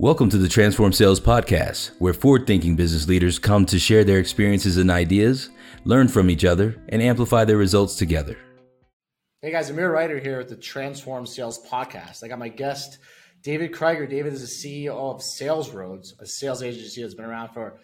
[0.00, 4.18] Welcome to the Transform Sales Podcast, where forward thinking business leaders come to share their
[4.18, 5.50] experiences and ideas,
[5.84, 8.38] learn from each other, and amplify their results together.
[9.42, 12.24] Hey guys, Amir Reiter here with the Transform Sales Podcast.
[12.24, 12.96] I got my guest,
[13.42, 14.06] David Krieger.
[14.06, 17.78] David is the CEO of Sales Roads, a sales agency that's been around for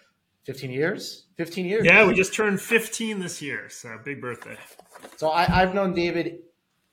[0.46, 1.26] 15 years.
[1.36, 1.84] 15 years.
[1.84, 4.56] Yeah, we just turned 15 this year, so big birthday.
[5.18, 6.38] So I, I've known David,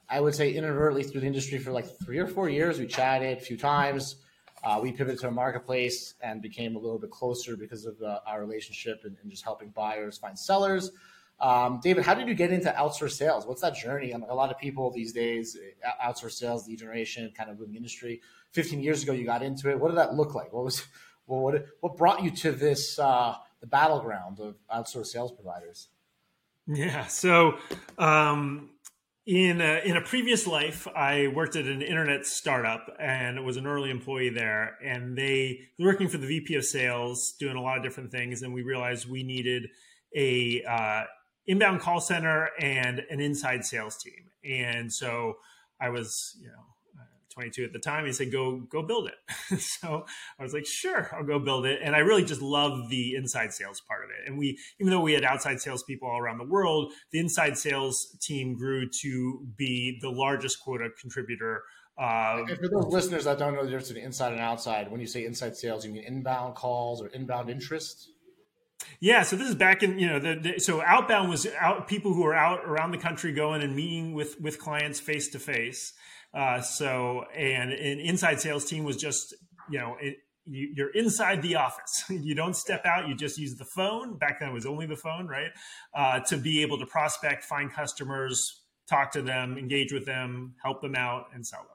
[0.10, 2.78] I would say inadvertently through the industry for like three or four years.
[2.78, 4.18] We chatted a few times
[4.64, 8.20] uh, we pivoted to a marketplace and became a little bit closer because of uh,
[8.26, 10.92] our relationship and, and, just helping buyers find sellers.
[11.40, 13.46] Um, David, how did you get into outsource sales?
[13.46, 14.14] What's that journey?
[14.14, 17.60] I mean, a lot of people these days uh, outsource sales, lead generation, kind of
[17.60, 18.22] the industry.
[18.52, 19.80] 15 years ago, you got into it.
[19.80, 20.54] What did that look like?
[20.54, 20.84] What was
[21.28, 25.90] well, what what brought you to this uh, the battleground of outsource sales providers?
[26.68, 27.58] Yeah, so
[27.98, 28.70] um,
[29.26, 33.66] in a, in a previous life, I worked at an internet startup and was an
[33.66, 34.78] early employee there.
[34.84, 38.42] And they were working for the VP of sales, doing a lot of different things.
[38.42, 39.68] And we realized we needed
[40.16, 41.04] a uh,
[41.48, 44.30] inbound call center and an inside sales team.
[44.44, 45.36] And so
[45.80, 46.73] I was, you know,
[47.34, 48.06] 22 at the time.
[48.06, 50.06] He said, "Go, go build it." so
[50.40, 53.54] I was like, "Sure, I'll go build it." And I really just love the inside
[53.54, 54.28] sales part of it.
[54.28, 57.58] And we, even though we had outside sales people all around the world, the inside
[57.58, 61.64] sales team grew to be the largest quota contributor.
[61.98, 65.06] Uh, for those listeners that don't know the difference between inside and outside, when you
[65.06, 68.10] say inside sales, you mean inbound calls or inbound interest?
[69.00, 72.14] Yeah, so this is back in you know the, the, so outbound was out people
[72.14, 75.94] who are out around the country going and meeting with with clients face to face,
[76.64, 79.34] so, and an inside sales team was just,
[79.70, 82.04] you know, it, you, are inside the office.
[82.10, 83.08] You don't step out.
[83.08, 84.18] You just use the phone.
[84.18, 85.52] Back then, it was only the phone, right?
[85.94, 90.82] Uh, to be able to prospect, find customers, talk to them, engage with them, help
[90.82, 91.73] them out, and sell them.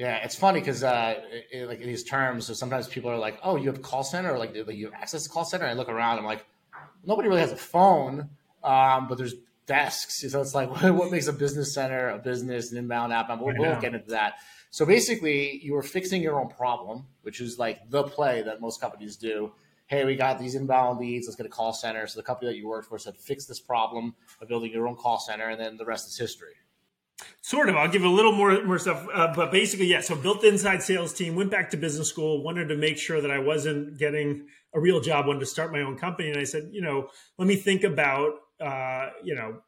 [0.00, 1.20] Yeah, it's funny because uh,
[1.66, 4.32] like in these terms, so sometimes people are like, "Oh, you have a call center,"
[4.32, 5.66] or like, like you have access to call center.
[5.66, 6.46] And I look around, I'm like,
[7.04, 8.30] nobody really has a phone,
[8.64, 9.34] um, but there's
[9.66, 10.24] desks.
[10.26, 13.28] So it's like, what makes a business center a business, an inbound app?
[13.28, 14.36] We'll, we'll get into that.
[14.70, 18.80] So basically, you were fixing your own problem, which is like the play that most
[18.80, 19.52] companies do.
[19.86, 21.26] Hey, we got these inbound leads.
[21.26, 22.06] Let's get a call center.
[22.06, 24.96] So the company that you worked for said, fix this problem by building your own
[24.96, 26.54] call center, and then the rest is history.
[27.42, 27.76] Sort of.
[27.76, 30.00] I'll give a little more more stuff, uh, but basically, yeah.
[30.00, 33.20] So built the inside sales team, went back to business school, wanted to make sure
[33.20, 36.44] that I wasn't getting a real job, wanted to start my own company, and I
[36.44, 39.60] said, you know, let me think about uh, you know,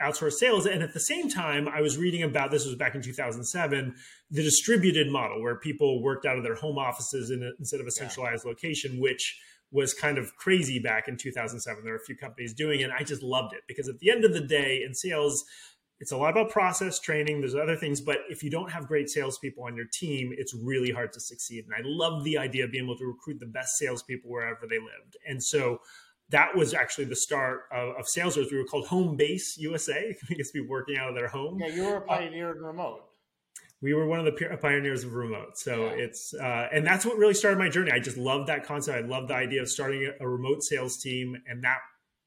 [0.00, 0.66] outsource sales.
[0.66, 3.94] And at the same time, I was reading about this was back in 2007,
[4.30, 7.86] the distributed model where people worked out of their home offices in a, instead of
[7.86, 8.50] a centralized yeah.
[8.50, 11.82] location, which was kind of crazy back in 2007.
[11.82, 12.84] There were a few companies doing it.
[12.84, 15.44] And I just loved it because at the end of the day in sales,
[16.02, 17.38] it's a lot about process training.
[17.38, 20.90] There's other things, but if you don't have great salespeople on your team, it's really
[20.90, 21.64] hard to succeed.
[21.64, 24.80] And I love the idea of being able to recruit the best salespeople wherever they
[24.80, 25.16] lived.
[25.28, 25.78] And so
[26.30, 28.36] that was actually the start of, of sales.
[28.36, 31.60] We were called Home Base USA because we were working out of their home.
[31.60, 33.04] Yeah, you were a pioneer uh, in remote.
[33.80, 35.56] We were one of the pioneers of remote.
[35.56, 36.02] So yeah.
[36.02, 37.92] it's, uh, and that's what really started my journey.
[37.92, 39.04] I just love that concept.
[39.04, 41.78] I love the idea of starting a remote sales team and that,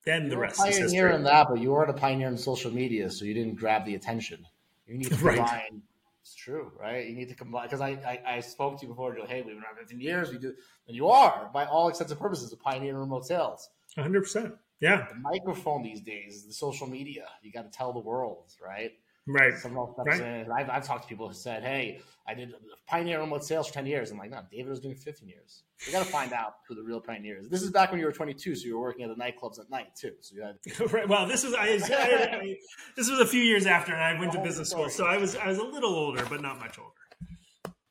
[0.06, 1.14] then the rest is history.
[1.14, 3.10] in that, but you weren't a pioneer in social media.
[3.10, 4.46] So you didn't grab the attention.
[4.88, 5.38] You need to combine.
[5.38, 5.74] Right.
[6.22, 7.08] It's true, right?
[7.08, 9.12] You need to combine because I, I, I spoke to you before.
[9.12, 10.32] You're like, hey, we've been around 15 years.
[10.32, 10.54] We do,
[10.88, 13.70] and you are, by all extensive purposes, a pioneer in remote sales.
[13.98, 14.54] 100%.
[14.80, 15.08] Yeah.
[15.08, 18.92] The microphone these days, is the social media, you got to tell the world, right?
[19.28, 19.54] Right.
[19.66, 20.48] right.
[20.56, 22.54] I've, I've talked to people who said, hey, I did
[22.88, 24.12] pioneer remote sales for 10 years.
[24.12, 25.64] I'm like, no, David was doing 15 years.
[25.86, 27.50] We got to find out who the real pioneer is.
[27.50, 29.70] This is back when you were 22, so you were working at the nightclubs at
[29.70, 30.14] night too.
[30.22, 31.10] So you had right.
[31.10, 32.56] Well, this was I, I, I,
[32.96, 35.36] this was a few years after, and I went to business school, so I was
[35.36, 36.92] I was a little older, but not much older.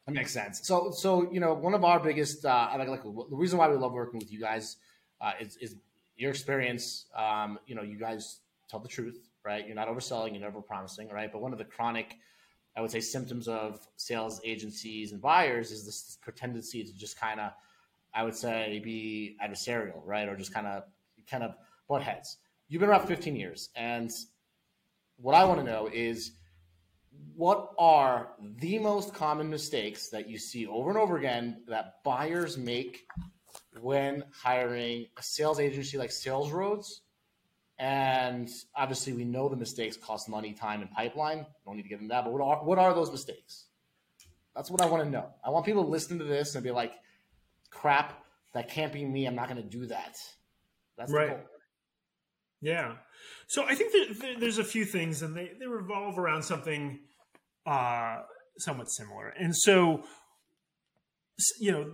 [0.07, 0.67] That makes sense.
[0.67, 3.77] So so you know one of our biggest uh, like like the reason why we
[3.77, 4.77] love working with you guys
[5.21, 5.77] uh, is is
[6.17, 9.67] your experience, um, you know, you guys tell the truth, right?
[9.67, 11.31] You're not overselling, you're never promising, right?
[11.31, 12.17] But one of the chronic,
[12.77, 17.19] I would say, symptoms of sales agencies and buyers is this, this tendency to just
[17.19, 17.53] kind of,
[18.15, 20.29] I would say, be adversarial, right?
[20.29, 20.85] Or just kind of,
[21.31, 21.55] kind of
[21.89, 22.39] butt heads.
[22.69, 24.11] You've been around 15 years, and
[25.17, 26.33] what I want to know is
[27.37, 32.57] what are the most common mistakes that you see over and over again that buyers
[32.57, 33.07] make
[33.81, 37.03] when hiring a sales agency like Sales Roads.
[37.79, 41.45] And obviously, we know the mistakes cost money, time, and pipeline.
[41.65, 42.25] Don't need to get into that.
[42.25, 43.67] But what are, what are those mistakes?
[44.55, 45.27] That's what I want to know.
[45.45, 46.93] I want people to listen to this and be like,
[47.71, 48.25] crap,
[48.55, 49.27] that can't be me.
[49.27, 50.17] I'm not going to do that.
[50.97, 51.41] That's right.
[52.61, 52.95] Yeah.
[53.49, 57.01] So I think that there's a few things, and they, they revolve around something
[57.67, 58.19] uh,
[58.59, 59.29] somewhat similar.
[59.37, 60.05] And so,
[61.61, 61.93] you know,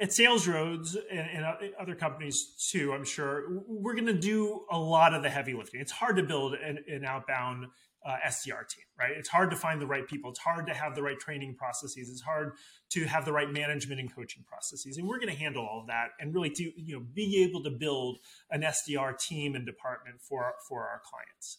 [0.00, 4.78] at Sales Roads and, and, other companies too, I'm sure we're going to do a
[4.78, 5.80] lot of the heavy lifting.
[5.80, 7.66] It's hard to build an, an outbound
[8.06, 9.10] uh, SDR team, right?
[9.16, 10.30] It's hard to find the right people.
[10.30, 12.08] It's hard to have the right training processes.
[12.08, 12.52] It's hard
[12.90, 14.96] to have the right management and coaching processes.
[14.96, 17.64] And we're going to handle all of that and really to you know be able
[17.64, 18.18] to build
[18.50, 21.58] an SDR team and department for for our clients.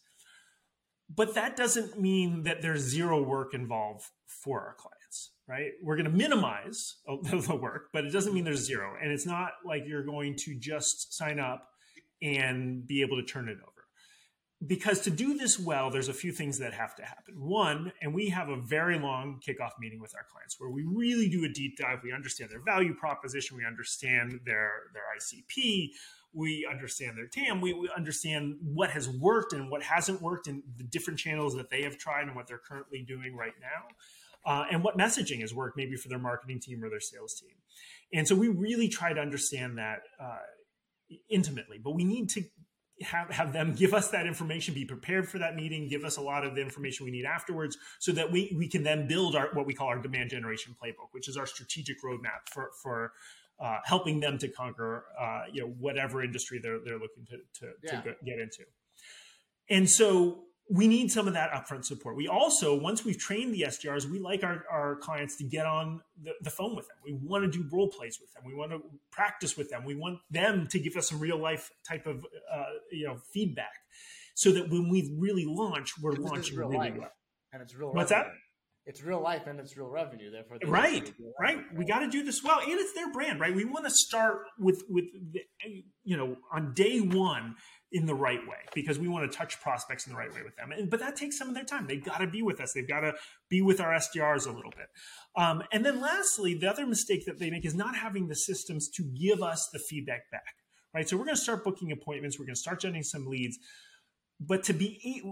[1.14, 4.97] But that doesn't mean that there's zero work involved for our clients,
[5.48, 5.72] right?
[5.82, 8.96] We're going to minimize the work, but it doesn't mean there's zero.
[9.02, 11.70] And it's not like you're going to just sign up
[12.22, 13.78] and be able to turn it over
[14.66, 17.36] because to do this well, there's a few things that have to happen.
[17.38, 21.30] One, and we have a very long kickoff meeting with our clients where we really
[21.30, 22.00] do a deep dive.
[22.04, 25.92] We understand their value proposition, we understand their their ICP,
[26.34, 30.64] we understand their TAM, we, we understand what has worked and what hasn't worked in
[30.78, 33.96] the different channels that they have tried and what they're currently doing right now.
[34.48, 37.52] Uh, and what messaging has worked maybe for their marketing team or their sales team.
[38.14, 40.38] And so we really try to understand that uh,
[41.30, 42.44] intimately, but we need to
[43.02, 46.22] have, have them give us that information, be prepared for that meeting, give us a
[46.22, 49.50] lot of the information we need afterwards so that we, we can then build our
[49.52, 53.12] what we call our demand generation playbook, which is our strategic roadmap for, for
[53.60, 57.74] uh, helping them to conquer uh, you know whatever industry they're, they're looking to, to,
[57.84, 58.02] yeah.
[58.02, 58.64] to get into.
[59.70, 62.16] And so we need some of that upfront support.
[62.16, 66.02] We also, once we've trained the SDRs, we like our, our clients to get on
[66.22, 66.98] the, the phone with them.
[67.04, 68.44] We want to do role plays with them.
[68.46, 68.82] We want to
[69.12, 69.86] practice with them.
[69.86, 73.74] We want them to give us some real life type of uh, you know feedback,
[74.36, 76.94] so that when we really launch, we're launching really life.
[76.98, 77.12] well.
[77.54, 77.94] And it's real.
[77.94, 78.32] What's revenue.
[78.32, 78.38] that?
[78.88, 80.32] It's real life and it's real revenue.
[80.32, 81.58] Therefore, right, right.
[81.76, 83.54] We got to do this well, and it's their brand, right?
[83.54, 85.42] We want to start with with the,
[86.04, 87.56] you know on day one
[87.92, 90.56] in the right way because we want to touch prospects in the right way with
[90.58, 90.72] them.
[90.72, 91.88] And, but that takes some of their time.
[91.88, 92.74] They've got to be with us.
[92.74, 93.14] They've got to
[93.50, 94.88] be with our SDRs a little bit.
[95.36, 98.90] Um, and then lastly, the other mistake that they make is not having the systems
[98.96, 100.56] to give us the feedback back,
[100.94, 101.08] right?
[101.08, 102.38] So we're going to start booking appointments.
[102.38, 103.58] We're going to start generating some leads,
[104.40, 105.24] but to be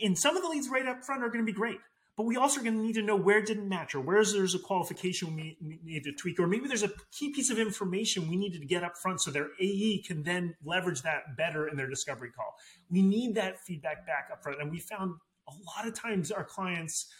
[0.00, 1.78] in some of the leads right up front are going to be great.
[2.22, 4.24] But we also are going to need to know where it didn't match or where
[4.24, 8.28] there's a qualification we need to tweak, or maybe there's a key piece of information
[8.28, 11.76] we needed to get up front so their AE can then leverage that better in
[11.76, 12.54] their discovery call.
[12.88, 14.60] We need that feedback back up front.
[14.60, 15.16] And we found
[15.48, 17.12] a lot of times our clients,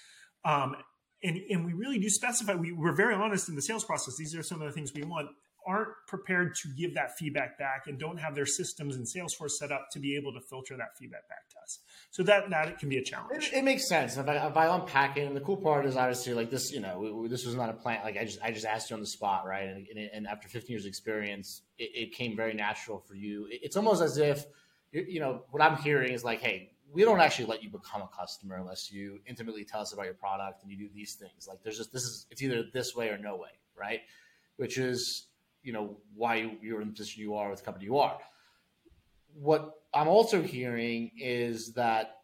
[0.45, 0.77] um,
[1.25, 4.17] and, and we really do specify, we, we're very honest in the sales process.
[4.17, 5.31] These are some of the things we want
[5.67, 9.73] aren't prepared to give that feedback back and don't have their systems and Salesforce set
[9.73, 11.81] up to be able to filter that feedback back to us.
[12.13, 13.49] So that that can be a challenge.
[13.49, 15.23] It, it makes sense if I, if I unpack it.
[15.23, 16.71] And the cool part is obviously like this.
[16.71, 18.01] You know, we, we, this was not a plan.
[18.05, 19.67] Like I just I just asked you on the spot, right?
[19.67, 23.49] And, and, and after 15 years experience, it, it, came very natural for you.
[23.51, 24.45] it's almost as if
[24.93, 26.69] you know what I'm hearing is like, hey.
[26.95, 30.13] We don't actually let you become a customer unless you intimately tell us about your
[30.13, 31.49] product and you do these things.
[31.49, 34.01] Like there's just this is it's either this way or no way, right?
[34.57, 35.29] Which is
[35.63, 38.19] you know why you're in the position you are with the company you are.
[39.35, 42.19] What I'm also hearing is that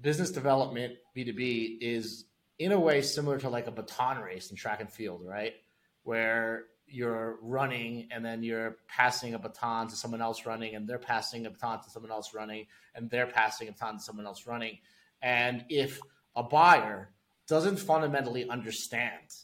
[0.00, 2.24] business development B2B is
[2.58, 5.54] in a way similar to like a baton race in track and field, right?
[6.02, 10.98] Where you're running and then you're passing a baton to someone else running and they're
[10.98, 14.46] passing a baton to someone else running and they're passing a baton to someone else
[14.46, 14.78] running.
[15.20, 16.00] And if
[16.36, 17.10] a buyer
[17.48, 19.34] doesn't fundamentally understand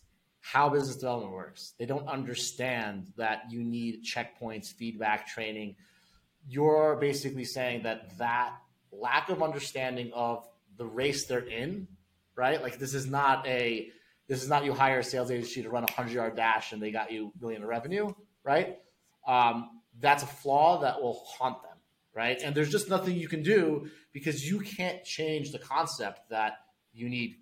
[0.40, 1.74] how business development works.
[1.78, 5.76] They don't understand that you need checkpoints, feedback, training.
[6.48, 8.54] You're basically saying that that
[8.90, 10.46] lack of understanding of
[10.76, 11.88] the race they're in,
[12.36, 12.62] right?
[12.62, 13.88] Like this is not a
[14.28, 16.82] this is not you hire a sales agency to run a hundred yard dash and
[16.82, 18.12] they got you million in revenue,
[18.44, 18.78] right?
[19.26, 21.76] Um, that's a flaw that will haunt them,
[22.14, 22.40] right?
[22.42, 26.54] And there's just nothing you can do because you can't change the concept that
[26.92, 27.36] you need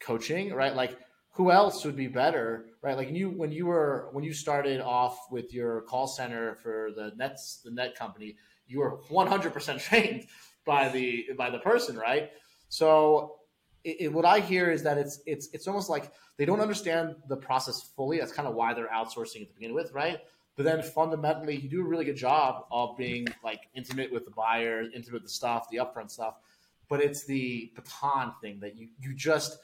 [0.00, 0.74] coaching, right?
[0.74, 0.98] Like
[1.32, 2.96] who else would be better, right?
[2.96, 7.12] Like you when you were when you started off with your call center for the
[7.16, 8.36] nets the net company,
[8.66, 10.26] you were 100% trained
[10.64, 12.30] by the by the person, right?
[12.68, 13.36] So
[13.84, 17.16] it, it, what I hear is that it's it's it's almost like they don't understand
[17.28, 18.18] the process fully.
[18.18, 20.18] That's kind of why they're outsourcing it to begin with, right?
[20.54, 24.30] But then fundamentally, you do a really good job of being like intimate with the
[24.32, 26.34] buyer, intimate with the stuff, the upfront stuff.
[26.90, 29.58] But it's the baton thing that you you just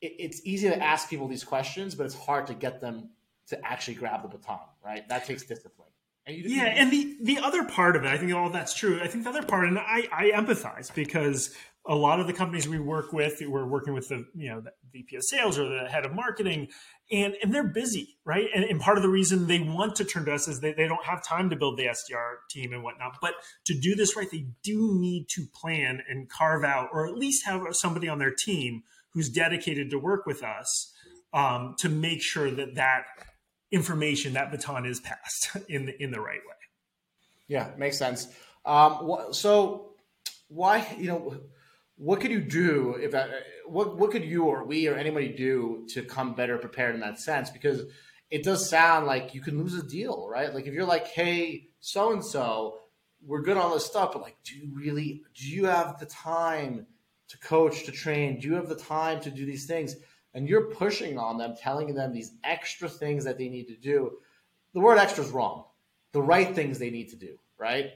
[0.00, 3.10] it, it's easy to ask people these questions, but it's hard to get them
[3.48, 5.08] to actually grab the baton, right?
[5.08, 5.88] That takes discipline.
[6.26, 9.00] And yeah, and the the other part of it, I think all that's true.
[9.02, 11.54] I think the other part, and I, I empathize because
[11.86, 14.72] a lot of the companies we work with, we're working with the you know the
[14.92, 16.68] VP of sales or the head of marketing,
[17.10, 18.46] and and they're busy, right?
[18.54, 20.86] And, and part of the reason they want to turn to us is they, they
[20.86, 23.16] don't have time to build the SDR team and whatnot.
[23.22, 23.32] But
[23.64, 27.46] to do this right, they do need to plan and carve out, or at least
[27.46, 28.82] have somebody on their team
[29.18, 30.92] who's dedicated to work with us
[31.32, 33.02] um, to make sure that that
[33.72, 36.54] information that baton is passed in the, in the right way.
[37.48, 38.28] Yeah, makes sense.
[38.64, 39.94] Um, so
[40.46, 41.36] why, you know,
[41.96, 43.28] what could you do if that,
[43.66, 47.18] what, what could you or we or anybody do to come better prepared in that
[47.18, 47.50] sense?
[47.50, 47.82] Because
[48.30, 50.54] it does sound like you can lose a deal, right?
[50.54, 52.78] Like if you're like, hey, so and so,
[53.26, 56.86] we're good on this stuff, but like, do you really, do you have the time
[57.28, 58.40] to coach, to train?
[58.40, 59.96] Do you have the time to do these things?
[60.34, 64.18] And you're pushing on them, telling them these extra things that they need to do.
[64.74, 65.64] The word extra is wrong.
[66.12, 67.92] The right things they need to do, right?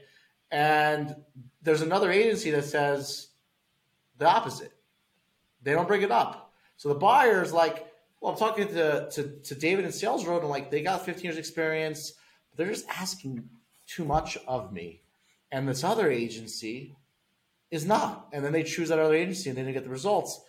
[0.51, 1.15] And
[1.61, 3.29] there's another agency that says
[4.17, 4.71] the opposite.
[5.63, 6.53] They don't bring it up.
[6.77, 7.87] So the buyer is like,
[8.19, 11.23] well, I'm talking to, to, to David and Sales Road, and like they got 15
[11.23, 12.13] years experience,
[12.49, 13.49] but they're just asking
[13.87, 15.01] too much of me.
[15.51, 16.95] And this other agency
[17.73, 18.27] is not.
[18.31, 20.39] And then they choose that other agency and they get the results.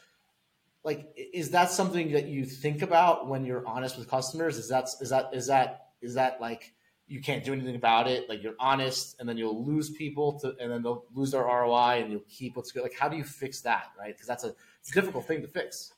[0.85, 4.59] Like, is that something that you think about when you're honest with customers?
[4.59, 6.75] Is that is that is that is that like
[7.07, 8.29] you can't do anything about it?
[8.29, 12.03] Like you're honest, and then you'll lose people to, and then they'll lose their ROI,
[12.03, 12.83] and you'll keep what's good.
[12.83, 13.87] Like, how do you fix that?
[13.99, 14.15] Right?
[14.15, 15.95] Because that's a, a difficult thing to fix.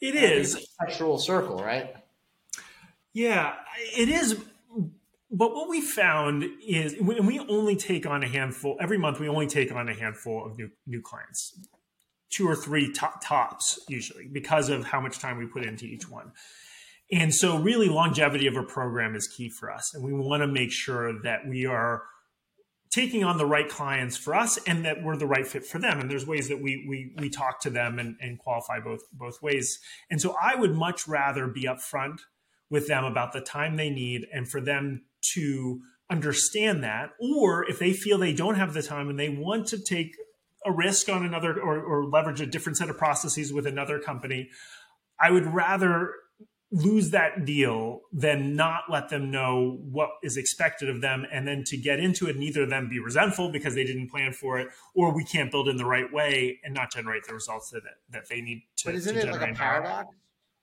[0.00, 1.96] It is a sexual circle, right?
[3.12, 3.54] Yeah,
[3.96, 4.40] it is
[5.36, 9.48] but what we found is we only take on a handful every month we only
[9.48, 11.58] take on a handful of new new clients.
[12.30, 16.08] Two or three top, tops usually because of how much time we put into each
[16.08, 16.32] one.
[17.12, 20.46] And so really longevity of a program is key for us and we want to
[20.46, 22.02] make sure that we are
[22.90, 25.98] taking on the right clients for us and that we're the right fit for them.
[25.98, 29.42] And there's ways that we we, we talk to them and, and qualify both both
[29.42, 29.80] ways.
[30.10, 32.20] And so i would much rather be upfront
[32.70, 37.10] with them about the time they need and for them to understand that.
[37.20, 40.16] Or if they feel they don't have the time and they want to take
[40.66, 44.48] a risk on another or, or leverage a different set of processes with another company,
[45.20, 46.12] I would rather
[46.74, 51.62] lose that deal than not let them know what is expected of them and then
[51.64, 54.66] to get into it neither of them be resentful because they didn't plan for it
[54.92, 58.28] or we can't build in the right way and not generate the results that, that
[58.28, 60.08] they need to but isn't to it like a paradox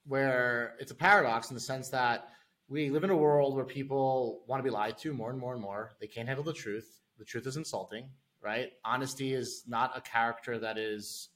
[0.05, 2.27] where it's a paradox in the sense that
[2.71, 5.51] we live in a world where people want to be lied to more and more
[5.51, 5.91] and more.
[5.99, 7.01] They can't handle the truth.
[7.19, 8.05] The truth is insulting,
[8.41, 8.71] right?
[8.85, 11.27] Honesty is not a character that is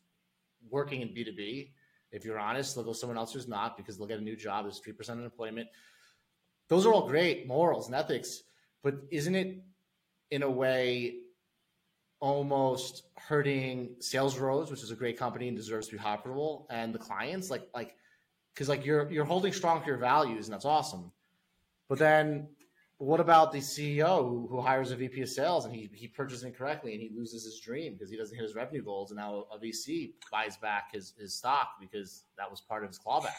[0.69, 1.71] working in B2B.
[2.13, 4.63] If you're honest, they'll go someone else who's not because they'll get a new job.
[4.63, 5.67] There's 3% unemployment.
[6.69, 8.43] Those are all great morals and ethics,
[8.81, 9.61] but isn't it
[10.31, 11.17] in a way
[12.21, 16.95] almost hurting Sales Roads, which is a great company and deserves to be profitable, and
[16.95, 17.51] the clients?
[17.51, 17.93] Like, like,
[18.53, 21.11] because like you're you're holding strong to your values, and that's awesome.
[21.87, 22.49] But then
[22.97, 26.43] what about the CEO who, who hires a VP of sales and he, he purchases
[26.43, 29.45] incorrectly and he loses his dream because he doesn't hit his revenue goals and now
[29.51, 33.33] a VC buys back his, his stock because that was part of his clawback?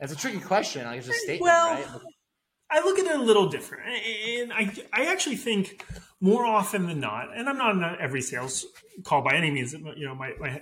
[0.00, 0.86] That's a tricky question.
[0.86, 1.86] I just statement, well, right?
[2.70, 5.84] I look at it a little different, and I I actually think
[6.20, 8.66] more often than not, and I'm not on every sales
[9.04, 9.72] call by any means.
[9.72, 10.60] You know, my, my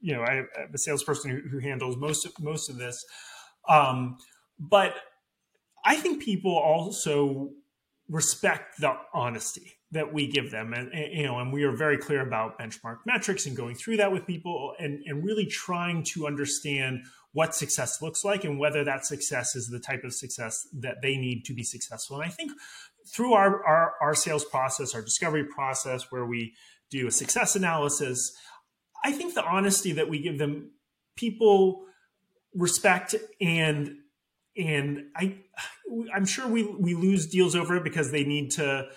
[0.00, 3.04] you know, I have a salesperson who, who handles most of, most of this,
[3.66, 4.18] um,
[4.58, 4.94] but
[5.84, 7.50] I think people also
[8.08, 11.96] respect the honesty that we give them and, and, you know and we are very
[11.96, 16.26] clear about benchmark metrics and going through that with people and, and really trying to
[16.26, 17.00] understand
[17.32, 21.16] what success looks like and whether that success is the type of success that they
[21.16, 22.16] need to be successful.
[22.16, 22.52] And i think
[23.06, 26.54] through our our, our sales process our discovery process where we
[26.90, 28.36] do a success analysis
[29.04, 30.72] i think the honesty that we give them
[31.16, 31.84] people
[32.54, 33.96] respect and
[34.56, 35.36] and I,
[36.14, 38.88] I'm sure we we lose deals over it because they need to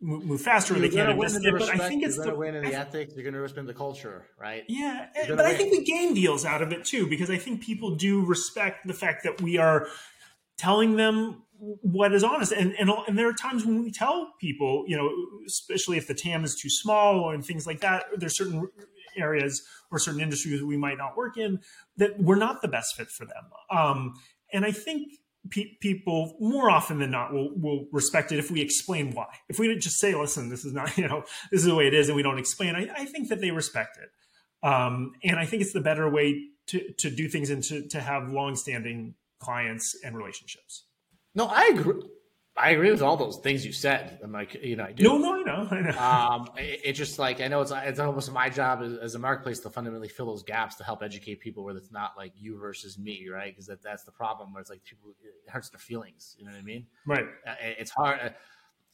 [0.00, 0.74] move faster.
[0.74, 1.58] You're they can't invest in it.
[1.58, 3.14] But I think it's the win in the ethics.
[3.14, 4.64] You're going to respect the culture, right?
[4.68, 5.40] Yeah, but win.
[5.40, 8.86] I think we gain deals out of it too because I think people do respect
[8.86, 9.88] the fact that we are
[10.58, 12.52] telling them what is honest.
[12.52, 15.10] And and and there are times when we tell people, you know,
[15.46, 18.04] especially if the TAM is too small and things like that.
[18.16, 18.68] There's certain
[19.16, 21.60] areas or certain industries that we might not work in
[21.96, 23.44] that we're not the best fit for them.
[23.70, 24.14] Um,
[24.54, 25.12] and I think
[25.50, 29.26] pe- people more often than not will will respect it if we explain why.
[29.48, 31.94] If we just say, "Listen, this is not you know this is the way it
[31.94, 34.10] is," and we don't explain, I, I think that they respect it.
[34.66, 38.00] Um, and I think it's the better way to to do things and to to
[38.00, 40.84] have long standing clients and relationships.
[41.34, 42.00] No, I agree.
[42.56, 44.20] I agree with all those things you said.
[44.22, 45.02] I'm like, you know, I do.
[45.02, 45.68] No, no, I know.
[45.70, 45.98] I know.
[45.98, 49.18] Um, it, it's just like I know it's it's almost my job as, as, a
[49.18, 52.56] marketplace to fundamentally fill those gaps to help educate people where it's not like you
[52.56, 53.52] versus me, right?
[53.52, 56.36] Because that, that's the problem where it's like people it hurts their feelings.
[56.38, 56.86] You know what I mean?
[57.06, 57.24] Right.
[57.44, 58.20] Uh, it's hard.
[58.22, 58.28] Uh,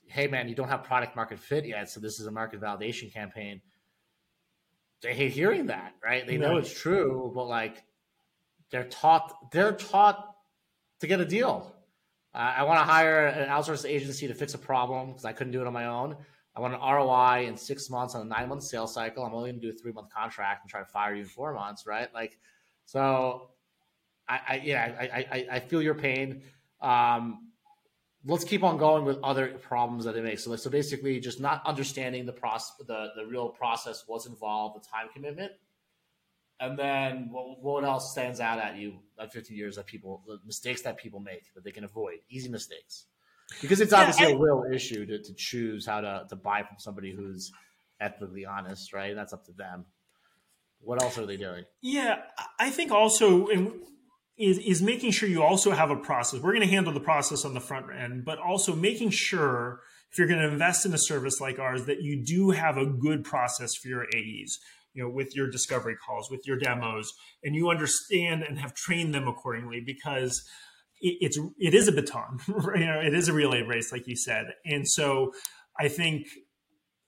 [0.07, 3.13] hey, man, you don't have product market fit yet, so this is a market validation
[3.13, 3.61] campaign.
[5.03, 6.27] They hate hearing that, right?
[6.27, 7.83] They know it's true, but like
[8.71, 10.35] they're taught they're taught
[11.01, 11.75] to get a deal
[12.33, 15.61] I want to hire an outsourced agency to fix a problem because I couldn't do
[15.61, 16.17] it on my own.
[16.55, 19.25] I want an ROI in six months on a nine month sales cycle.
[19.25, 21.29] I'm only going to do a three month contract and try to fire you in
[21.29, 22.13] four months, right?
[22.15, 22.39] Like,
[22.85, 23.51] so
[24.29, 26.43] I, I yeah, I, I, I feel your pain.
[26.81, 27.51] Um,
[28.25, 30.39] let's keep on going with other problems that they make.
[30.39, 34.87] So, so basically, just not understanding the process, the the real process was involved, the
[34.87, 35.53] time commitment,
[36.61, 40.39] and then what, what else stands out at you at 15 years that people, the
[40.45, 43.07] mistakes that people make that they can avoid, easy mistakes
[43.61, 46.63] because it's obviously yeah, I, a real issue to, to choose how to, to buy
[46.63, 47.51] from somebody who's
[48.01, 49.15] ethically honest, right?
[49.15, 49.87] That's up to them.
[50.81, 51.65] What else are they doing?
[51.83, 52.21] Yeah,
[52.59, 53.49] I think also
[54.39, 56.41] is is making sure you also have a process.
[56.41, 60.19] We're going to handle the process on the front end, but also making sure if
[60.19, 63.25] you're going to invest in a service like ours that you do have a good
[63.25, 64.59] process for your AEs.
[64.95, 67.13] You know, with your discovery calls, with your demos,
[67.45, 70.43] and you understand and have trained them accordingly because
[71.01, 74.17] it, it's it is a baton, you know, it is a relay race, like you
[74.17, 75.33] said, and so
[75.79, 76.27] I think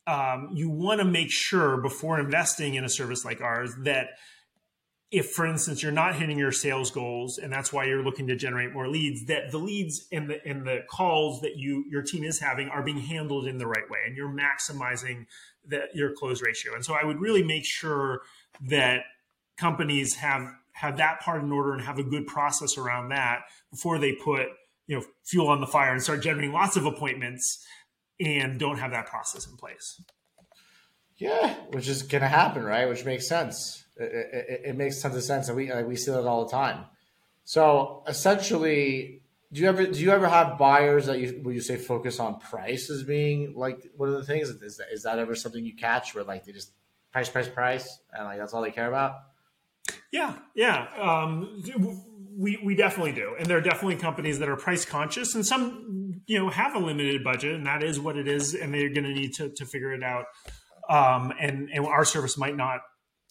[0.06, 4.08] um, you want to make sure before investing in a service like ours that
[5.12, 8.34] if for instance you're not hitting your sales goals and that's why you're looking to
[8.34, 12.24] generate more leads that the leads and the and the calls that you your team
[12.24, 15.26] is having are being handled in the right way and you're maximizing
[15.66, 18.22] the, your close ratio and so i would really make sure
[18.60, 19.04] that
[19.56, 23.98] companies have have that part in order and have a good process around that before
[23.98, 24.48] they put
[24.86, 27.64] you know fuel on the fire and start generating lots of appointments
[28.20, 30.00] and don't have that process in place.
[31.16, 32.88] Yeah, which is going to happen, right?
[32.88, 33.81] Which makes sense.
[33.96, 36.50] It, it, it, makes tons of sense, and we like, we see that all the
[36.50, 36.86] time.
[37.44, 39.22] So essentially,
[39.52, 42.40] do you ever do you ever have buyers that you where you say focus on
[42.40, 44.48] price as being like one of the things?
[44.48, 46.72] Is that, is that ever something you catch where like they just
[47.12, 49.16] price, price, price, and like that's all they care about?
[50.10, 50.86] Yeah, yeah.
[50.98, 51.62] Um,
[52.36, 56.22] we we definitely do, and there are definitely companies that are price conscious, and some
[56.26, 59.04] you know have a limited budget, and that is what it is, and they're going
[59.04, 60.26] to need to to figure it out.
[60.88, 62.80] Um, and and our service might not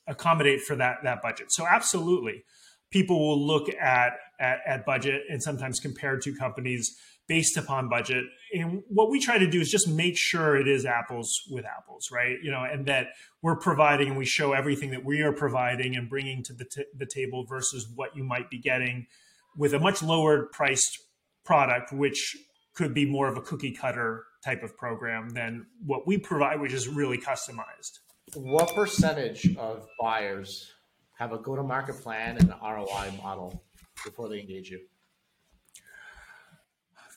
[0.08, 1.52] accommodate for that that budget.
[1.52, 2.44] So absolutely,
[2.92, 6.96] people will look at at, at budget and sometimes compare to companies
[7.28, 8.26] based upon budget.
[8.54, 12.10] And what we try to do is just make sure it is apples with apples,
[12.12, 12.36] right?
[12.44, 13.08] You know, and that
[13.42, 16.84] we're providing and we show everything that we are providing and bringing to the, t-
[16.98, 19.08] the table versus what you might be getting
[19.56, 21.00] with a much lower priced
[21.46, 22.36] product, which
[22.74, 26.74] could be more of a cookie cutter type of program than what we provide, which
[26.74, 28.00] is really customized.
[28.36, 30.72] What percentage of buyers
[31.17, 33.63] have a go to market plan and an ROI model
[34.06, 34.80] before they engage you?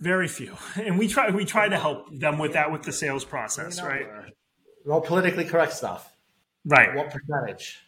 [0.00, 3.24] Very few, and we try we try to help them with that with the sales
[3.24, 4.06] process, right?
[4.84, 6.12] Well, politically correct stuff,
[6.64, 6.94] right?
[6.94, 7.78] What percentage?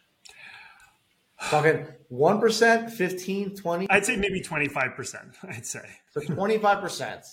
[1.49, 3.87] Talking one percent, 15, 20?
[3.91, 5.35] I'd say maybe twenty five percent.
[5.43, 6.21] I'd say so.
[6.21, 7.25] Twenty five percent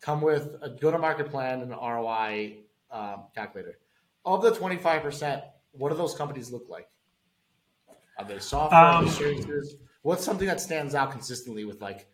[0.00, 2.58] come with a go to market plan and an ROI
[2.90, 3.78] um, calculator.
[4.26, 6.88] Of the twenty five percent, what do those companies look like?
[8.18, 8.80] Are they software?
[8.80, 9.08] Um,
[10.02, 12.06] What's something that stands out consistently with like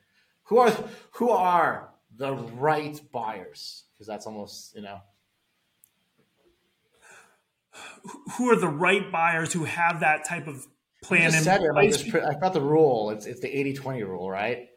[0.45, 0.73] who are
[1.13, 3.85] who are the right buyers?
[3.93, 5.01] Because that's almost you know
[8.37, 10.67] who are the right buyers who have that type of
[11.03, 12.05] plan in place?
[12.13, 14.69] Like I thought the rule it's it's the 80-20 rule, right?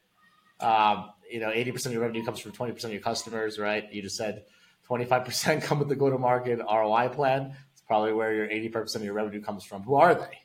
[0.60, 3.92] Um, you know, 80% of your revenue comes from 20% of your customers, right?
[3.92, 4.46] You just said
[4.90, 7.56] 25% come with the go to market ROI plan.
[7.72, 9.84] It's probably where your 80% of your revenue comes from.
[9.84, 10.40] Who are they?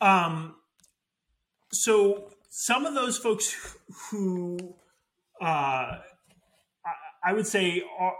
[0.00, 0.56] Um,
[1.72, 3.76] so some of those folks
[4.10, 4.58] who
[5.40, 6.00] uh, I,
[7.24, 8.14] I, would say are,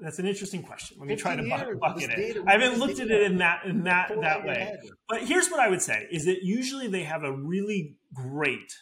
[0.00, 0.98] that's an interesting question.
[1.00, 2.36] Let me try to years, bucket it.
[2.46, 4.76] I haven't looked at it in that in that that way.
[5.08, 8.72] But here's what I would say: is that usually they have a really great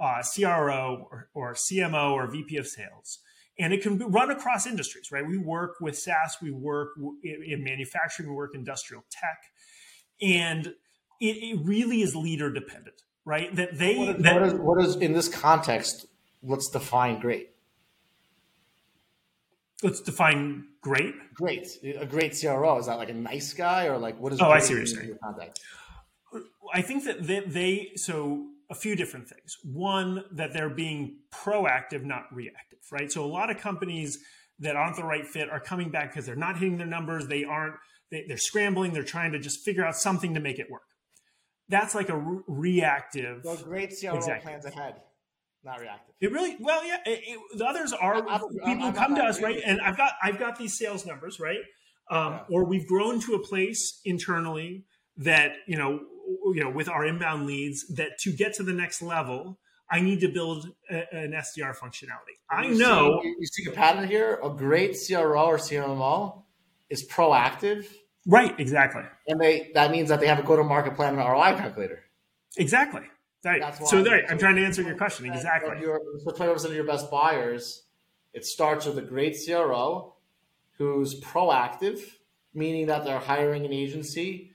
[0.00, 3.18] uh, CRO or, or CMO or VP of sales,
[3.58, 5.10] and it can run across industries.
[5.12, 5.26] Right?
[5.26, 6.90] We work with SaaS, we work
[7.22, 9.38] in, in manufacturing, we work industrial tech,
[10.20, 10.68] and
[11.20, 13.54] it, it really is leader dependent right?
[13.54, 16.06] That they what is, that, what is, what is in this context?
[16.42, 17.50] Let's define great.
[19.82, 21.14] Let's define great.
[21.34, 24.40] Great, a great CRO is that like a nice guy or like what is?
[24.40, 25.18] Oh, I see what you're saying.
[26.72, 29.56] I think that they, they so a few different things.
[29.64, 33.10] One that they're being proactive, not reactive, right?
[33.10, 34.18] So a lot of companies
[34.60, 37.26] that aren't the right fit are coming back because they're not hitting their numbers.
[37.26, 37.74] They aren't.
[38.10, 38.92] They, they're scrambling.
[38.92, 40.82] They're trying to just figure out something to make it work
[41.70, 43.42] that's like a re- reactive.
[43.44, 44.96] So great CRO plans ahead,
[45.64, 46.14] not reactive.
[46.20, 46.98] It really well, yeah.
[47.06, 49.60] It, it, the others are I, people I'm, come I'm to us, right?
[49.64, 51.60] And I've got I've got these sales numbers, right?
[52.10, 52.40] Um, yeah.
[52.50, 54.84] Or we've grown to a place internally
[55.16, 56.00] that you know
[56.54, 59.58] you know with our inbound leads that to get to the next level,
[59.90, 62.36] I need to build a, an SDR functionality.
[62.50, 63.20] I You know.
[63.22, 64.38] see, you see a pattern here.
[64.42, 66.42] A great CRO or CMO
[66.88, 67.86] is proactive,
[68.26, 69.02] Right, exactly.
[69.28, 72.00] and they that means that they have a go-to-market plan and an ROI calculator.
[72.56, 73.02] Exactly.
[73.44, 73.60] Right.
[73.60, 75.24] That's why- So right, I'm trying to answer your question.
[75.32, 75.80] Exactly.
[75.80, 77.84] Your, so 20% of your best buyers,
[78.34, 80.14] it starts with a great CRO
[80.76, 82.00] who's proactive,
[82.52, 84.49] meaning that they're hiring an agency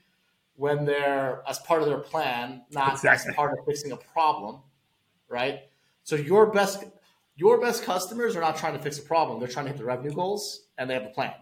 [0.56, 3.30] when they're as part of their plan, not Exactly.
[3.30, 4.60] as part of fixing a problem,
[5.28, 5.60] right?
[6.04, 6.84] So your best
[7.36, 9.84] your best customers are not trying to fix a problem; they're trying to hit the
[9.84, 11.32] revenue goals, and they have a plan.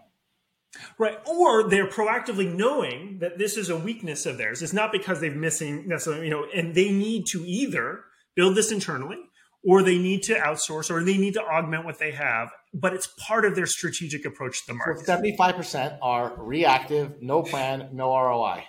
[0.97, 1.17] Right.
[1.25, 4.61] Or they're proactively knowing that this is a weakness of theirs.
[4.61, 8.01] It's not because they've missing necessarily, you know, and they need to either
[8.35, 9.19] build this internally
[9.63, 13.07] or they need to outsource or they need to augment what they have, but it's
[13.25, 15.05] part of their strategic approach to the market.
[15.05, 18.65] seventy-five percent are reactive, no plan, no ROI.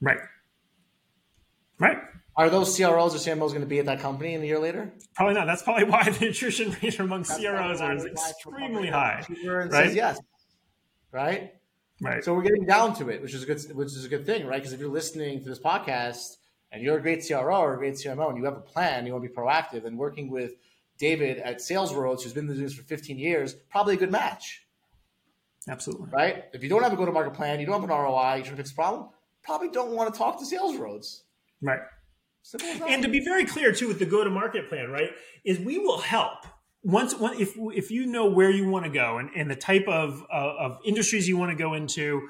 [0.00, 0.18] Right.
[1.78, 1.98] Right.
[2.36, 4.92] Are those CROs or CMOs going to be at that company in a year later?
[5.14, 5.46] Probably not.
[5.46, 9.24] That's probably why the attrition rate among That's CROs is extremely high.
[9.44, 9.70] right?
[9.70, 10.20] says yes.
[11.12, 11.52] Right.
[12.02, 12.22] Right.
[12.22, 14.46] So we're getting down to it, which is a good, which is a good thing,
[14.46, 14.58] right?
[14.58, 16.36] Because if you're listening to this podcast
[16.70, 19.12] and you're a great CRO or a great CMO and you have a plan, you
[19.12, 20.52] want to be proactive, and working with
[20.98, 24.66] David at Sales Roads, who's been doing this for 15 years, probably a good match,
[25.68, 26.08] Absolutely.
[26.12, 26.44] right?
[26.52, 28.56] If you don't have a go-to-market plan, you don't have an ROI, you're trying to
[28.56, 29.08] fix a problem,
[29.46, 31.24] probably don't want to talk to Sales Roads.
[31.62, 31.80] Right.
[32.42, 32.90] Simple as that.
[32.90, 35.10] And to be very clear too, with the go-to-market plan, right,
[35.44, 36.44] is we will help
[36.82, 39.88] once, once if if you know where you want to go and, and the type
[39.88, 42.28] of uh, of industries you want to go into,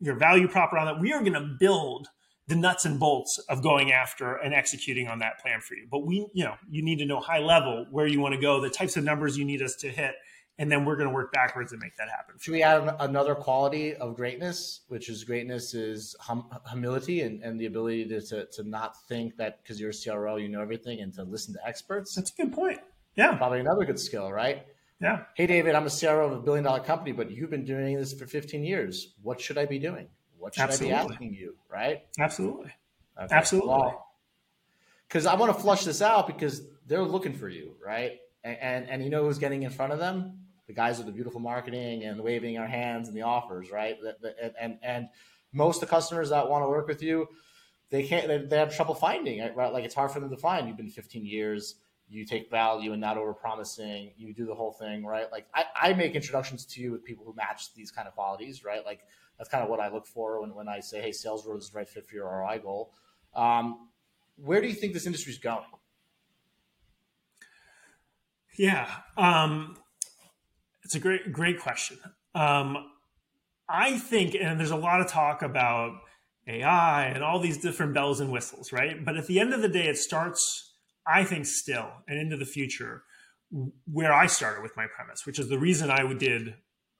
[0.00, 2.08] your value prop around that, we are going to build
[2.46, 5.86] the nuts and bolts of going after and executing on that plan for you.
[5.90, 8.60] But we, you know, you need to know high level where you want to go,
[8.60, 10.14] the types of numbers you need us to hit,
[10.58, 12.34] and then we're going to work backwards and make that happen.
[12.38, 17.42] Should we add an- another quality of greatness, which is greatness is hum- humility and,
[17.42, 20.60] and the ability to, to, to not think that because you're a CRO, you know
[20.60, 22.14] everything and to listen to experts?
[22.14, 22.80] That's a good point.
[23.16, 24.64] Yeah, Probably another good skill, right?
[25.00, 27.96] yeah, Hey, David, I'm a CRO of a billion dollar company, but you've been doing
[27.96, 29.14] this for 15 years.
[29.22, 30.08] What should I be doing?
[30.38, 32.02] What should I be asking you, right?
[32.20, 32.72] absolutely.
[33.20, 33.34] Okay.
[33.34, 33.92] Absolutely.
[35.08, 38.18] Because I want to flush this out because they're looking for you, right?
[38.44, 40.38] And, and and you know who's getting in front of them?
[40.68, 43.96] The guys with the beautiful marketing and waving our hands and the offers, right?
[44.60, 45.08] And, and
[45.52, 47.26] most of the customers that want to work with you,
[47.90, 48.28] they can't.
[48.28, 49.72] They, they have trouble finding, right?
[49.72, 50.68] Like it's hard for them to find.
[50.68, 51.76] You've been 15 years.
[52.10, 54.12] You take value and not over promising.
[54.16, 55.30] You do the whole thing, right?
[55.32, 58.64] Like I, I make introductions to you with people who match these kind of qualities,
[58.64, 58.84] right?
[58.84, 59.00] Like
[59.36, 61.70] that's kind of what I look for when, when I say, hey, sales road is
[61.70, 62.92] the right fit for your ROI goal.
[63.34, 63.88] Um,
[64.36, 65.64] where do you think this industry is going?
[68.58, 69.76] Yeah, um,
[70.88, 71.98] it's a great great question.
[72.34, 72.78] Um,
[73.68, 75.98] I think, and there's a lot of talk about
[76.46, 79.04] AI and all these different bells and whistles, right?
[79.04, 80.72] But at the end of the day, it starts,
[81.06, 83.02] I think, still and into the future,
[83.84, 86.54] where I started with my premise, which is the reason I did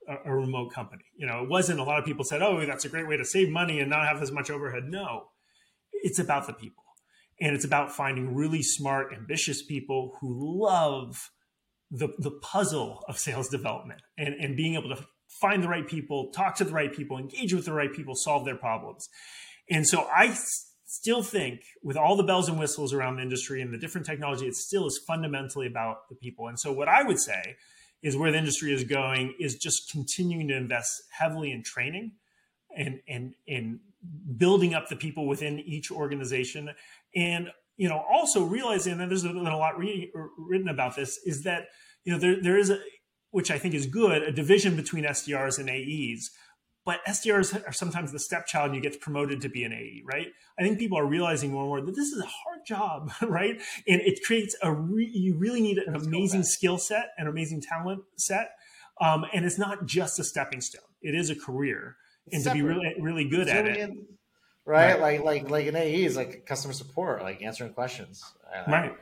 [0.07, 1.05] a, a remote company.
[1.17, 3.25] You know, it wasn't a lot of people said, "Oh, that's a great way to
[3.25, 5.29] save money and not have as much overhead." No,
[5.91, 6.83] it's about the people,
[7.41, 11.31] and it's about finding really smart, ambitious people who love
[11.91, 15.05] the the puzzle of sales development and, and being able to
[15.41, 18.45] find the right people, talk to the right people, engage with the right people, solve
[18.45, 19.07] their problems.
[19.69, 23.61] And so I s- still think with all the bells and whistles around the industry
[23.61, 26.47] and the different technology, it still is fundamentally about the people.
[26.47, 27.57] And so what I would say
[28.01, 32.13] is where the industry is going is just continuing to invest heavily in training
[32.75, 33.79] and and in
[34.37, 36.69] building up the people within each organization
[37.15, 37.49] and
[37.79, 41.63] you know also realizing that there's been a lot re- written about this is that
[42.03, 42.77] you know there, there is a
[43.31, 46.29] which i think is good a division between sdrs and aes
[46.85, 50.27] but sdrs are sometimes the stepchild and you get promoted to be an ae right?
[50.59, 53.61] I think people are realizing more and more that this is a hard job right?
[53.87, 58.03] And it creates a re- you really need an amazing skill set an amazing talent
[58.17, 58.51] set
[59.01, 60.81] um, and it's not just a stepping stone.
[61.01, 61.95] It is a career.
[62.31, 63.89] And to be really really good at it
[64.69, 64.99] right?
[64.99, 65.23] Right.
[65.23, 68.23] Like like like an AE is like customer support, like answering questions.
[68.67, 68.95] Right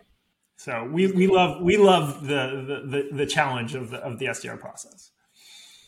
[0.58, 4.60] so we, we love we love the, the the challenge of the of the sdr
[4.60, 5.12] process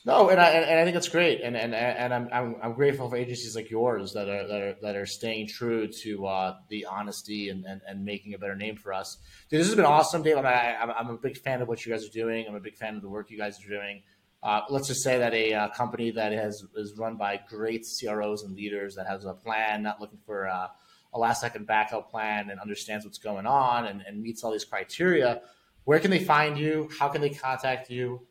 [0.05, 3.09] No, and I and I think it's great, and and and I'm I'm, I'm grateful
[3.09, 6.85] for agencies like yours that are that are that are staying true to uh, the
[6.85, 9.17] honesty and, and and making a better name for us.
[9.49, 10.37] Dude, this has been awesome, Dave.
[10.37, 12.45] I'm, I, I'm I'm a big fan of what you guys are doing.
[12.47, 14.03] I'm a big fan of the work you guys are doing.
[14.41, 18.43] Uh, let's just say that a uh, company that has is run by great CROs
[18.43, 20.67] and leaders that has a plan, not looking for uh,
[21.13, 24.63] a last second backup plan, and understands what's going on and, and meets all these
[24.63, 25.41] criteria.
[25.83, 26.89] Where can they find you?
[26.97, 28.25] How can they contact you?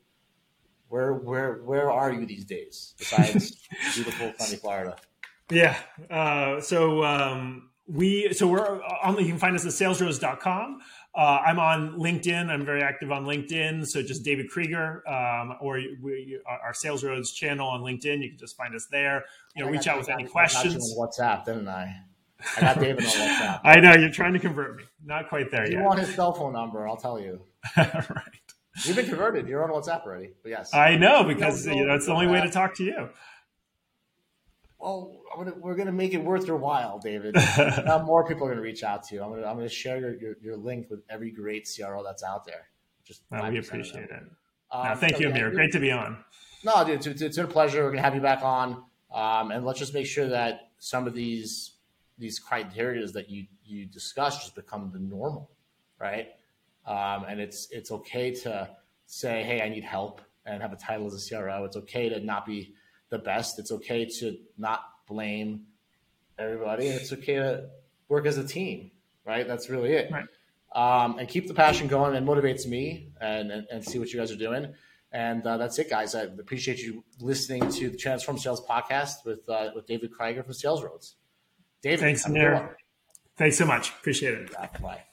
[0.89, 3.59] Where where where are you these days besides
[3.95, 4.97] beautiful sunny Florida?
[5.51, 5.77] Yeah.
[6.11, 9.19] Uh, so um, we so we're on.
[9.19, 10.81] You can find us at salesroads.com.
[11.19, 12.49] Uh, I'm on LinkedIn.
[12.49, 13.85] I'm very active on LinkedIn.
[13.87, 18.23] So just David Krieger, um, or we, our Sales Roads channel on LinkedIn.
[18.23, 19.25] You can just find us there.
[19.57, 20.95] You know, reach out with any questions.
[20.97, 21.93] WhatsApp, didn't I?
[22.57, 23.61] I got David on WhatsApp.
[23.65, 24.85] I know you're trying to convert me.
[25.05, 25.79] Not quite there if yet.
[25.79, 26.87] You want his cell phone number?
[26.87, 27.41] I'll tell you.
[27.77, 27.99] right.
[28.85, 29.49] You've been converted.
[29.49, 30.31] You're on WhatsApp already.
[30.45, 30.73] But yes.
[30.73, 33.09] I know because you know, it's the only way to talk to you.
[34.79, 37.35] Well, gonna, we're going to make it worth your while, David.
[37.85, 39.23] now more people are going to reach out to you.
[39.23, 42.03] I'm going to, I'm going to share your, your, your, link with every great CRO
[42.05, 42.69] that's out there.
[43.05, 44.23] Just we appreciate it.
[44.71, 45.51] Um, no, thank so you, Amir.
[45.51, 46.19] Great to be on.
[46.65, 47.79] No, dude, it's, it's, been a pleasure.
[47.79, 48.85] We're going to have you back on.
[49.13, 51.73] Um, and let's just make sure that some of these
[52.19, 55.51] these criteria that you you discuss just become the normal,
[56.01, 56.29] right?
[56.87, 58.69] Um, and it's it's okay to
[59.07, 61.65] say, hey, I need help, and have a title as a CRO.
[61.65, 62.75] It's okay to not be
[63.11, 63.59] the best.
[63.59, 65.63] It's okay to not blame
[66.39, 66.89] everybody.
[66.89, 67.69] And it's okay to
[68.09, 68.91] work as a team,
[69.25, 69.47] right?
[69.47, 70.11] That's really it.
[70.11, 70.27] Right.
[70.75, 74.19] Um, and keep the passion going and motivates me and, and, and see what you
[74.19, 74.75] guys are doing.
[75.11, 76.15] And uh, that's it, guys.
[76.15, 80.53] I appreciate you listening to the Transform Sales podcast with uh, with David Krieger from
[80.53, 81.17] Sales Roads.
[81.81, 82.77] David, thanks, Amir.
[83.39, 83.91] Thanks so much.
[83.91, 84.53] Appreciate it.
[84.83, 85.05] Bye.